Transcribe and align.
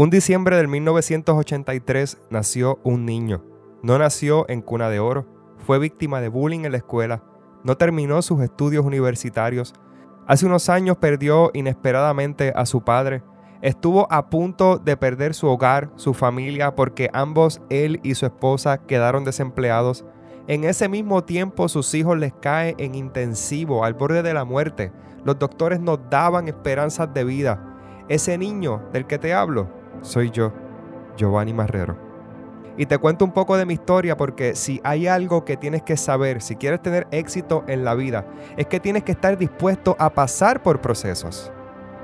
Un 0.00 0.08
diciembre 0.08 0.56
del 0.56 0.66
1983 0.66 2.16
nació 2.30 2.80
un 2.84 3.04
niño. 3.04 3.44
No 3.82 3.98
nació 3.98 4.48
en 4.48 4.62
cuna 4.62 4.88
de 4.88 4.98
oro, 4.98 5.26
fue 5.58 5.78
víctima 5.78 6.22
de 6.22 6.28
bullying 6.28 6.64
en 6.64 6.72
la 6.72 6.78
escuela, 6.78 7.22
no 7.64 7.76
terminó 7.76 8.22
sus 8.22 8.40
estudios 8.40 8.86
universitarios. 8.86 9.74
Hace 10.26 10.46
unos 10.46 10.70
años 10.70 10.96
perdió 10.96 11.50
inesperadamente 11.52 12.50
a 12.56 12.64
su 12.64 12.82
padre. 12.82 13.22
Estuvo 13.60 14.10
a 14.10 14.30
punto 14.30 14.78
de 14.78 14.96
perder 14.96 15.34
su 15.34 15.48
hogar, 15.48 15.90
su 15.96 16.14
familia, 16.14 16.74
porque 16.74 17.10
ambos, 17.12 17.60
él 17.68 18.00
y 18.02 18.14
su 18.14 18.24
esposa, 18.24 18.78
quedaron 18.78 19.24
desempleados. 19.24 20.06
En 20.46 20.64
ese 20.64 20.88
mismo 20.88 21.24
tiempo 21.24 21.68
sus 21.68 21.92
hijos 21.92 22.16
les 22.16 22.32
caen 22.32 22.74
en 22.78 22.94
intensivo, 22.94 23.84
al 23.84 23.92
borde 23.92 24.22
de 24.22 24.32
la 24.32 24.46
muerte. 24.46 24.92
Los 25.26 25.38
doctores 25.38 25.78
nos 25.78 25.98
daban 26.08 26.48
esperanzas 26.48 27.12
de 27.12 27.22
vida. 27.22 27.76
Ese 28.08 28.38
niño 28.38 28.80
del 28.94 29.06
que 29.06 29.18
te 29.18 29.34
hablo 29.34 29.78
soy 30.02 30.30
yo, 30.30 30.52
Giovanni 31.16 31.52
Marrero. 31.52 31.96
Y 32.76 32.86
te 32.86 32.98
cuento 32.98 33.24
un 33.24 33.32
poco 33.32 33.56
de 33.56 33.66
mi 33.66 33.74
historia 33.74 34.16
porque 34.16 34.54
si 34.54 34.80
hay 34.84 35.06
algo 35.06 35.44
que 35.44 35.56
tienes 35.56 35.82
que 35.82 35.96
saber, 35.96 36.40
si 36.40 36.56
quieres 36.56 36.80
tener 36.80 37.06
éxito 37.10 37.64
en 37.66 37.84
la 37.84 37.94
vida, 37.94 38.26
es 38.56 38.66
que 38.66 38.80
tienes 38.80 39.04
que 39.04 39.12
estar 39.12 39.36
dispuesto 39.36 39.96
a 39.98 40.10
pasar 40.14 40.62
por 40.62 40.80
procesos. 40.80 41.52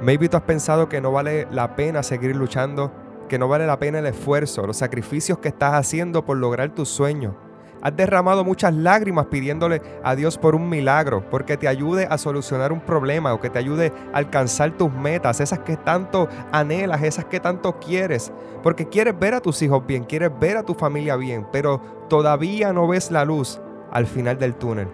Maybe 0.00 0.28
tú 0.28 0.36
has 0.36 0.42
pensado 0.42 0.88
que 0.88 1.00
no 1.00 1.12
vale 1.12 1.46
la 1.52 1.76
pena 1.76 2.02
seguir 2.02 2.34
luchando, 2.34 2.92
que 3.28 3.38
no 3.38 3.46
vale 3.46 3.66
la 3.66 3.78
pena 3.78 4.00
el 4.00 4.06
esfuerzo, 4.06 4.66
los 4.66 4.78
sacrificios 4.78 5.38
que 5.38 5.48
estás 5.48 5.74
haciendo 5.74 6.24
por 6.24 6.38
lograr 6.38 6.74
tus 6.74 6.88
sueños. 6.88 7.34
Has 7.84 7.94
derramado 7.94 8.44
muchas 8.44 8.74
lágrimas 8.74 9.26
pidiéndole 9.26 9.82
a 10.02 10.16
Dios 10.16 10.38
por 10.38 10.54
un 10.54 10.70
milagro, 10.70 11.22
porque 11.28 11.58
te 11.58 11.68
ayude 11.68 12.08
a 12.10 12.16
solucionar 12.16 12.72
un 12.72 12.80
problema 12.80 13.34
o 13.34 13.40
que 13.42 13.50
te 13.50 13.58
ayude 13.58 13.92
a 14.10 14.16
alcanzar 14.16 14.70
tus 14.70 14.90
metas, 14.90 15.38
esas 15.40 15.58
que 15.58 15.76
tanto 15.76 16.26
anhelas, 16.50 17.02
esas 17.02 17.26
que 17.26 17.40
tanto 17.40 17.78
quieres, 17.78 18.32
porque 18.62 18.88
quieres 18.88 19.18
ver 19.18 19.34
a 19.34 19.40
tus 19.40 19.60
hijos 19.60 19.86
bien, 19.86 20.04
quieres 20.04 20.30
ver 20.40 20.56
a 20.56 20.62
tu 20.62 20.72
familia 20.72 21.16
bien, 21.16 21.46
pero 21.52 21.78
todavía 22.08 22.72
no 22.72 22.88
ves 22.88 23.10
la 23.10 23.26
luz 23.26 23.60
al 23.92 24.06
final 24.06 24.38
del 24.38 24.54
túnel. 24.54 24.88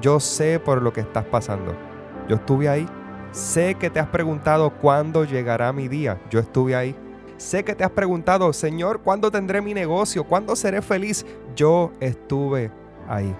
Yo 0.00 0.18
sé 0.18 0.58
por 0.58 0.82
lo 0.82 0.92
que 0.92 1.02
estás 1.02 1.24
pasando. 1.24 1.76
Yo 2.28 2.34
estuve 2.34 2.68
ahí. 2.68 2.88
Sé 3.30 3.76
que 3.76 3.88
te 3.88 4.00
has 4.00 4.08
preguntado 4.08 4.70
cuándo 4.70 5.24
llegará 5.24 5.72
mi 5.72 5.86
día. 5.86 6.20
Yo 6.28 6.40
estuve 6.40 6.74
ahí. 6.74 6.96
Sé 7.42 7.64
que 7.64 7.74
te 7.74 7.82
has 7.82 7.90
preguntado, 7.90 8.52
Señor, 8.52 9.00
¿cuándo 9.00 9.28
tendré 9.28 9.60
mi 9.60 9.74
negocio? 9.74 10.22
¿Cuándo 10.22 10.54
seré 10.54 10.80
feliz? 10.80 11.26
Yo 11.56 11.90
estuve 11.98 12.70
ahí. 13.08 13.34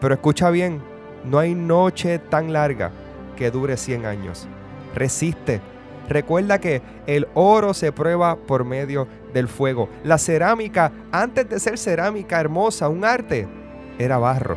Pero 0.00 0.14
escucha 0.14 0.48
bien, 0.48 0.80
no 1.26 1.38
hay 1.38 1.54
noche 1.54 2.18
tan 2.18 2.54
larga 2.54 2.90
que 3.36 3.50
dure 3.50 3.76
100 3.76 4.06
años. 4.06 4.48
Resiste. 4.94 5.60
Recuerda 6.08 6.58
que 6.58 6.80
el 7.06 7.28
oro 7.34 7.74
se 7.74 7.92
prueba 7.92 8.34
por 8.34 8.64
medio 8.64 9.06
del 9.34 9.46
fuego. 9.46 9.90
La 10.04 10.16
cerámica, 10.16 10.90
antes 11.12 11.46
de 11.46 11.60
ser 11.60 11.76
cerámica 11.76 12.40
hermosa, 12.40 12.88
un 12.88 13.04
arte, 13.04 13.46
era 13.98 14.16
barro. 14.16 14.56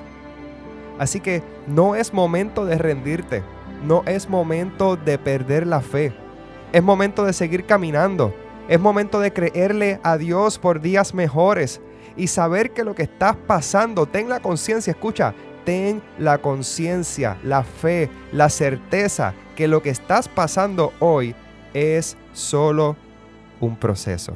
Así 0.97 1.19
que 1.19 1.43
no 1.67 1.93
es 1.93 2.13
momento 2.13 2.63
de 2.63 2.77
rendirte. 2.77 3.43
No 3.83 4.03
es 4.05 4.29
momento 4.29 4.95
de 4.95 5.17
perder 5.17 5.67
la 5.67 5.81
fe. 5.81 6.13
Es 6.71 6.81
momento 6.81 7.25
de 7.25 7.33
seguir 7.33 7.65
caminando 7.65 8.33
es 8.67 8.79
momento 8.79 9.19
de 9.19 9.31
creerle 9.31 9.99
a 10.03 10.17
Dios 10.17 10.59
por 10.59 10.81
días 10.81 11.13
mejores 11.13 11.81
y 12.15 12.27
saber 12.27 12.71
que 12.71 12.83
lo 12.83 12.95
que 12.95 13.03
estás 13.03 13.35
pasando, 13.35 14.05
ten 14.05 14.27
la 14.27 14.39
conciencia, 14.39 14.91
escucha, 14.91 15.33
ten 15.63 16.01
la 16.17 16.39
conciencia, 16.39 17.37
la 17.43 17.63
fe, 17.63 18.09
la 18.31 18.49
certeza 18.49 19.33
que 19.55 19.67
lo 19.67 19.81
que 19.81 19.89
estás 19.89 20.27
pasando 20.27 20.93
hoy 20.99 21.35
es 21.73 22.17
solo 22.33 22.95
un 23.59 23.77
proceso. 23.77 24.35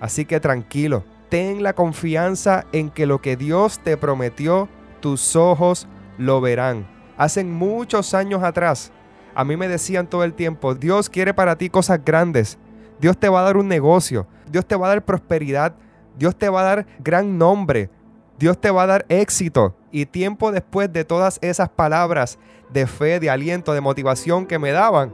Así 0.00 0.24
que 0.24 0.40
tranquilo, 0.40 1.04
ten 1.28 1.62
la 1.62 1.74
confianza 1.74 2.66
en 2.72 2.90
que 2.90 3.06
lo 3.06 3.20
que 3.20 3.36
Dios 3.36 3.78
te 3.78 3.96
prometió, 3.96 4.68
tus 5.00 5.36
ojos 5.36 5.86
lo 6.18 6.40
verán. 6.40 6.86
Hace 7.16 7.44
muchos 7.44 8.14
años 8.14 8.42
atrás, 8.42 8.92
a 9.34 9.44
mí 9.44 9.56
me 9.56 9.68
decían 9.68 10.06
todo 10.06 10.24
el 10.24 10.34
tiempo, 10.34 10.74
Dios 10.74 11.08
quiere 11.08 11.34
para 11.34 11.56
ti 11.56 11.70
cosas 11.70 12.04
grandes, 12.04 12.58
Dios 13.04 13.18
te 13.18 13.28
va 13.28 13.40
a 13.40 13.42
dar 13.42 13.58
un 13.58 13.68
negocio, 13.68 14.26
Dios 14.50 14.64
te 14.64 14.76
va 14.76 14.86
a 14.86 14.88
dar 14.88 15.04
prosperidad, 15.04 15.74
Dios 16.16 16.34
te 16.34 16.48
va 16.48 16.62
a 16.62 16.64
dar 16.64 16.86
gran 17.00 17.36
nombre, 17.36 17.90
Dios 18.38 18.58
te 18.58 18.70
va 18.70 18.84
a 18.84 18.86
dar 18.86 19.04
éxito. 19.10 19.74
Y 19.92 20.06
tiempo 20.06 20.50
después 20.52 20.90
de 20.90 21.04
todas 21.04 21.38
esas 21.42 21.68
palabras 21.68 22.38
de 22.72 22.86
fe, 22.86 23.20
de 23.20 23.28
aliento, 23.28 23.74
de 23.74 23.82
motivación 23.82 24.46
que 24.46 24.58
me 24.58 24.70
daban, 24.70 25.12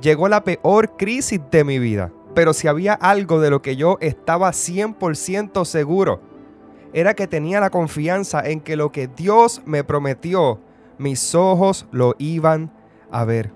llegó 0.00 0.26
la 0.30 0.42
peor 0.42 0.96
crisis 0.96 1.38
de 1.50 1.64
mi 1.64 1.78
vida. 1.78 2.10
Pero 2.34 2.54
si 2.54 2.66
había 2.66 2.94
algo 2.94 3.40
de 3.40 3.50
lo 3.50 3.60
que 3.60 3.76
yo 3.76 3.98
estaba 4.00 4.48
100% 4.48 5.66
seguro, 5.66 6.22
era 6.94 7.12
que 7.12 7.26
tenía 7.26 7.60
la 7.60 7.68
confianza 7.68 8.40
en 8.40 8.62
que 8.62 8.74
lo 8.74 8.90
que 8.90 9.06
Dios 9.06 9.60
me 9.66 9.84
prometió, 9.84 10.60
mis 10.96 11.34
ojos 11.34 11.84
lo 11.92 12.14
iban 12.16 12.72
a 13.10 13.26
ver. 13.26 13.52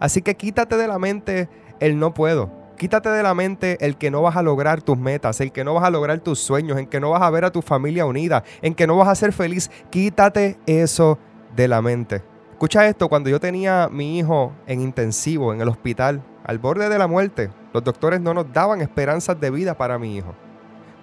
Así 0.00 0.22
que 0.22 0.36
quítate 0.36 0.76
de 0.76 0.88
la 0.88 0.98
mente 0.98 1.48
el 1.78 1.96
no 1.96 2.14
puedo. 2.14 2.58
Quítate 2.80 3.10
de 3.10 3.22
la 3.22 3.34
mente 3.34 3.76
el 3.84 3.98
que 3.98 4.10
no 4.10 4.22
vas 4.22 4.38
a 4.38 4.42
lograr 4.42 4.80
tus 4.80 4.96
metas, 4.96 5.38
el 5.42 5.52
que 5.52 5.64
no 5.64 5.74
vas 5.74 5.84
a 5.84 5.90
lograr 5.90 6.20
tus 6.20 6.38
sueños, 6.38 6.78
en 6.78 6.86
que 6.86 6.98
no 6.98 7.10
vas 7.10 7.20
a 7.20 7.28
ver 7.28 7.44
a 7.44 7.52
tu 7.52 7.60
familia 7.60 8.06
unida, 8.06 8.42
en 8.62 8.74
que 8.74 8.86
no 8.86 8.96
vas 8.96 9.08
a 9.08 9.14
ser 9.14 9.34
feliz. 9.34 9.70
Quítate 9.90 10.58
eso 10.64 11.18
de 11.54 11.68
la 11.68 11.82
mente. 11.82 12.22
Escucha 12.52 12.86
esto, 12.86 13.10
cuando 13.10 13.28
yo 13.28 13.38
tenía 13.38 13.90
mi 13.92 14.18
hijo 14.18 14.54
en 14.66 14.80
intensivo, 14.80 15.52
en 15.52 15.60
el 15.60 15.68
hospital, 15.68 16.24
al 16.42 16.58
borde 16.58 16.88
de 16.88 16.98
la 16.98 17.06
muerte, 17.06 17.50
los 17.74 17.84
doctores 17.84 18.18
no 18.18 18.32
nos 18.32 18.50
daban 18.50 18.80
esperanzas 18.80 19.38
de 19.38 19.50
vida 19.50 19.76
para 19.76 19.98
mi 19.98 20.16
hijo. 20.16 20.34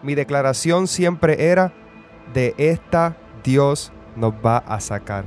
Mi 0.01 0.15
declaración 0.15 0.87
siempre 0.87 1.51
era, 1.51 1.75
de 2.33 2.55
esta 2.57 3.17
Dios 3.43 3.93
nos 4.15 4.33
va 4.33 4.57
a 4.57 4.79
sacar. 4.79 5.25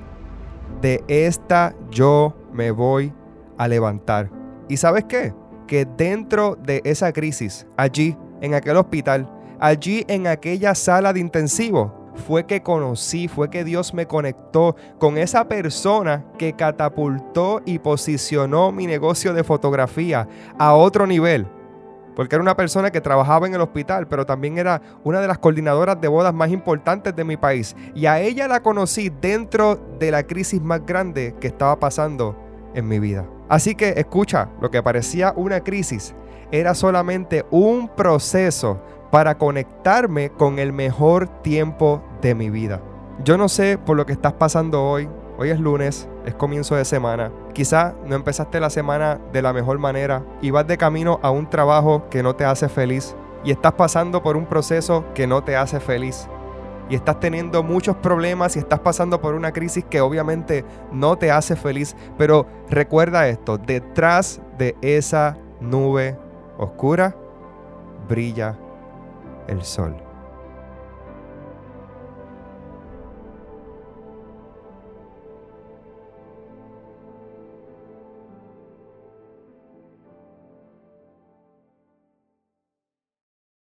De 0.81 1.05
esta 1.07 1.77
yo 1.93 2.35
me 2.53 2.73
voy 2.73 3.15
a 3.57 3.69
levantar. 3.69 4.33
¿Y 4.69 4.79
sabes 4.79 5.05
qué? 5.05 5.33
Que 5.71 5.85
dentro 5.85 6.57
de 6.57 6.83
esa 6.85 7.13
crisis, 7.13 7.65
allí, 7.77 8.17
en 8.41 8.55
aquel 8.55 8.77
hospital, 8.77 9.31
allí 9.61 10.05
en 10.09 10.27
aquella 10.27 10.75
sala 10.75 11.13
de 11.13 11.21
intensivo, 11.21 12.11
fue 12.27 12.45
que 12.45 12.61
conocí, 12.61 13.29
fue 13.29 13.51
que 13.51 13.63
Dios 13.63 13.95
me 13.95 14.07
conectó 14.07 14.75
con 14.99 15.17
esa 15.17 15.47
persona 15.47 16.25
que 16.39 16.55
catapultó 16.55 17.63
y 17.65 17.79
posicionó 17.79 18.73
mi 18.73 18.89
negocio 18.89 19.33
de 19.33 19.45
fotografía 19.45 20.27
a 20.59 20.75
otro 20.75 21.07
nivel. 21.07 21.47
Porque 22.17 22.35
era 22.35 22.43
una 22.43 22.57
persona 22.57 22.91
que 22.91 23.01
trabajaba 23.01 23.47
en 23.47 23.55
el 23.55 23.61
hospital, 23.61 24.09
pero 24.09 24.27
también 24.27 24.59
era 24.59 24.83
una 25.05 25.21
de 25.21 25.29
las 25.29 25.39
coordinadoras 25.39 26.01
de 26.01 26.09
bodas 26.09 26.35
más 26.35 26.51
importantes 26.51 27.15
de 27.15 27.23
mi 27.23 27.37
país. 27.37 27.77
Y 27.95 28.07
a 28.07 28.19
ella 28.19 28.49
la 28.49 28.61
conocí 28.61 29.09
dentro 29.09 29.77
de 30.01 30.11
la 30.11 30.25
crisis 30.25 30.61
más 30.61 30.85
grande 30.85 31.37
que 31.41 31.47
estaba 31.47 31.79
pasando 31.79 32.50
en 32.75 32.89
mi 32.89 32.99
vida. 32.99 33.27
Así 33.49 33.75
que 33.75 33.95
escucha, 33.97 34.49
lo 34.61 34.71
que 34.71 34.83
parecía 34.83 35.33
una 35.37 35.61
crisis 35.61 36.15
era 36.53 36.75
solamente 36.75 37.45
un 37.51 37.89
proceso 37.89 38.81
para 39.11 39.39
conectarme 39.39 40.31
con 40.31 40.59
el 40.59 40.73
mejor 40.73 41.29
tiempo 41.43 42.03
de 42.23 42.35
mi 42.35 42.51
vida. 42.51 42.81
Yo 43.25 43.37
no 43.37 43.49
sé 43.49 43.79
por 43.79 43.97
lo 43.97 44.07
que 44.07 44.13
estás 44.13 44.33
pasando 44.35 44.85
hoy. 44.85 45.09
Hoy 45.37 45.51
es 45.51 45.59
lunes, 45.59 46.09
es 46.27 46.35
comienzo 46.35 46.77
de 46.77 46.85
semana. 46.85 47.33
Quizá 47.55 47.95
no 48.07 48.15
empezaste 48.15 48.61
la 48.61 48.71
semana 48.71 49.19
de 49.33 49.43
la 49.43 49.53
mejor 49.53 49.79
manera 49.79 50.23
y 50.43 50.51
vas 50.51 50.67
de 50.67 50.77
camino 50.77 51.19
a 51.23 51.31
un 51.31 51.49
trabajo 51.49 52.09
que 52.11 52.23
no 52.23 52.37
te 52.37 52.45
hace 52.45 52.69
feliz 52.69 53.17
y 53.43 53.51
estás 53.51 53.73
pasando 53.73 54.23
por 54.23 54.37
un 54.37 54.47
proceso 54.47 55.05
que 55.15 55.27
no 55.27 55.43
te 55.43 55.57
hace 55.57 55.81
feliz 55.81 56.29
y 56.91 56.97
estás 56.97 57.21
teniendo 57.21 57.63
muchos 57.63 57.97
problemas 57.97 58.57
y 58.57 58.59
estás 58.59 58.81
pasando 58.81 59.21
por 59.21 59.35
una 59.35 59.53
crisis 59.53 59.85
que 59.89 60.01
obviamente 60.01 60.65
no 60.93 61.17
te 61.17 61.31
hace 61.31 61.57
feliz, 61.57 61.97
pero 62.19 62.47
recuerda 62.69 63.29
esto, 63.29 63.57
detrás 63.57 64.43
de 64.59 64.77
esa 64.83 65.39
nube 65.61 66.19
oscura 66.59 67.17
brilla 68.09 68.59
el 69.47 69.63
sol. 69.63 70.10